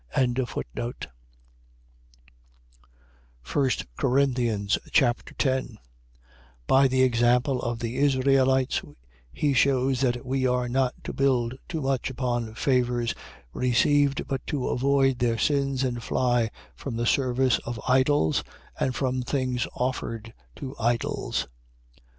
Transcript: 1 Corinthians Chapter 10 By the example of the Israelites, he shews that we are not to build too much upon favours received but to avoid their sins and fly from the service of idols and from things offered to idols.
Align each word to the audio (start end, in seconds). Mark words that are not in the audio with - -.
1 0.17 0.33
Corinthians 3.99 4.79
Chapter 4.91 5.33
10 5.35 5.77
By 6.65 6.87
the 6.87 7.03
example 7.03 7.61
of 7.61 7.77
the 7.77 7.97
Israelites, 7.97 8.81
he 9.31 9.53
shews 9.53 10.01
that 10.01 10.25
we 10.25 10.47
are 10.47 10.67
not 10.67 10.95
to 11.03 11.13
build 11.13 11.53
too 11.69 11.81
much 11.83 12.09
upon 12.09 12.55
favours 12.55 13.13
received 13.53 14.27
but 14.27 14.41
to 14.47 14.69
avoid 14.69 15.19
their 15.19 15.37
sins 15.37 15.83
and 15.83 16.01
fly 16.01 16.49
from 16.75 16.95
the 16.97 17.05
service 17.05 17.59
of 17.59 17.79
idols 17.87 18.43
and 18.79 18.95
from 18.95 19.21
things 19.21 19.67
offered 19.75 20.33
to 20.55 20.75
idols. 20.79 21.47